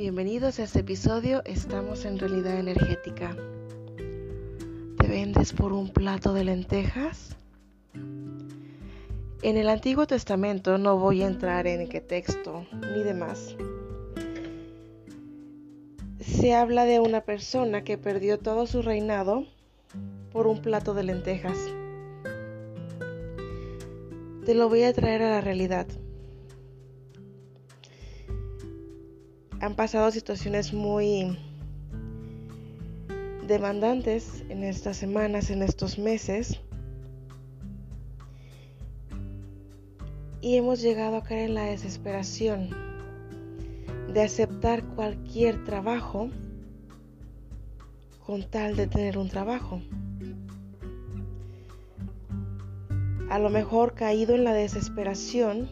[0.00, 3.36] Bienvenidos a este episodio, estamos en realidad energética.
[4.96, 7.36] ¿Te vendes por un plato de lentejas?
[9.42, 13.54] En el Antiguo Testamento no voy a entrar en qué texto ni demás.
[16.18, 19.44] Se habla de una persona que perdió todo su reinado
[20.32, 21.58] por un plato de lentejas.
[24.46, 25.86] Te lo voy a traer a la realidad.
[29.60, 31.38] Han pasado situaciones muy
[33.46, 36.60] demandantes en estas semanas, en estos meses.
[40.40, 42.70] Y hemos llegado a caer en la desesperación
[44.14, 46.30] de aceptar cualquier trabajo
[48.24, 49.82] con tal de tener un trabajo.
[53.28, 55.68] A lo mejor caído en la desesperación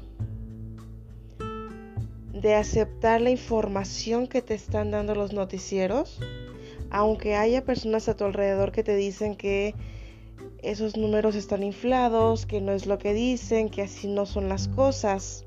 [2.33, 6.21] de aceptar la información que te están dando los noticieros,
[6.91, 9.75] aunque haya personas a tu alrededor que te dicen que
[10.63, 14.69] esos números están inflados, que no es lo que dicen, que así no son las
[14.69, 15.45] cosas.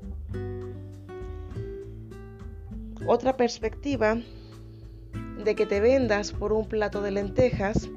[3.06, 4.20] Otra perspectiva
[5.44, 7.88] de que te vendas por un plato de lentejas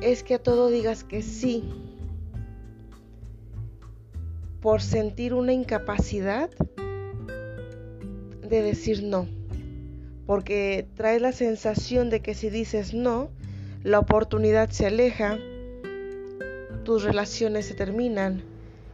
[0.00, 1.91] es que a todo digas que sí
[4.62, 6.48] por sentir una incapacidad
[8.48, 9.26] de decir no.
[10.24, 13.28] Porque trae la sensación de que si dices no,
[13.82, 15.36] la oportunidad se aleja,
[16.84, 18.44] tus relaciones se terminan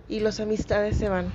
[0.09, 1.31] y las amistades se van.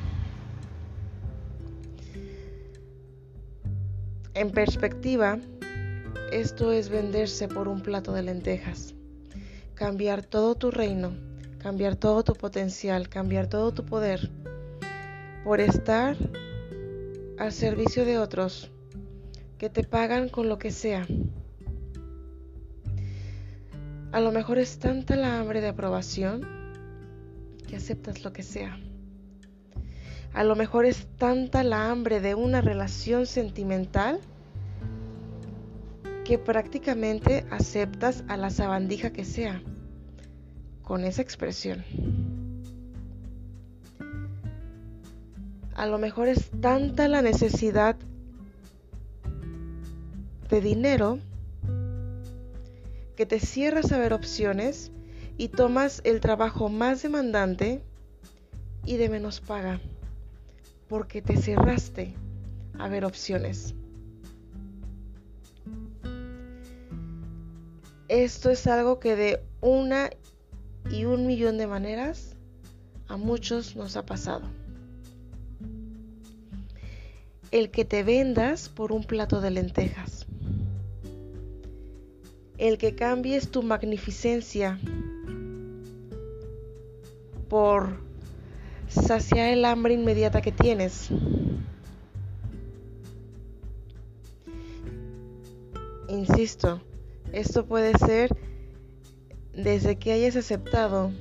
[4.33, 5.37] En perspectiva,
[6.31, 8.95] esto es venderse por un plato de lentejas,
[9.75, 11.32] cambiar todo tu reino
[11.63, 14.29] cambiar todo tu potencial, cambiar todo tu poder
[15.45, 16.17] por estar
[17.39, 18.69] al servicio de otros
[19.57, 21.07] que te pagan con lo que sea.
[24.11, 26.45] A lo mejor es tanta la hambre de aprobación
[27.65, 28.77] que aceptas lo que sea.
[30.33, 34.19] A lo mejor es tanta la hambre de una relación sentimental
[36.25, 39.61] que prácticamente aceptas a la sabandija que sea
[40.83, 41.83] con esa expresión.
[45.75, 47.95] A lo mejor es tanta la necesidad
[50.49, 51.19] de dinero
[53.15, 54.91] que te cierras a ver opciones
[55.37, 57.81] y tomas el trabajo más demandante
[58.85, 59.79] y de menos paga,
[60.87, 62.13] porque te cerraste
[62.77, 63.73] a ver opciones.
[68.09, 70.11] Esto es algo que de una
[70.89, 72.35] y un millón de maneras
[73.07, 74.47] a muchos nos ha pasado.
[77.51, 80.25] El que te vendas por un plato de lentejas.
[82.57, 84.79] El que cambies tu magnificencia
[87.49, 87.99] por
[88.87, 91.09] saciar el hambre inmediata que tienes.
[96.09, 96.81] Insisto,
[97.31, 98.35] esto puede ser
[99.53, 101.11] desde que hayas aceptado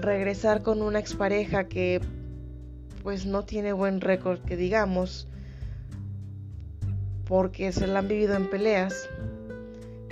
[0.00, 2.00] regresar con una expareja que
[3.02, 5.28] pues no tiene buen récord que digamos
[7.26, 9.08] porque se la han vivido en peleas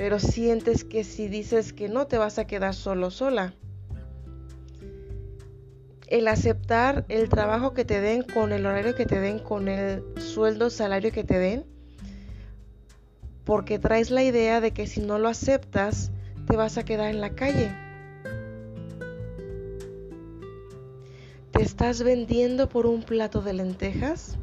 [0.00, 3.53] pero sientes que si dices que no te vas a quedar solo sola.
[6.06, 10.03] El aceptar el trabajo que te den con el horario que te den con el
[10.19, 11.66] sueldo salario que te den
[13.44, 16.10] porque traes la idea de que si no lo aceptas
[16.50, 17.71] te vas a quedar en la calle.
[21.53, 24.37] ¿Te estás vendiendo por un plato de lentejas?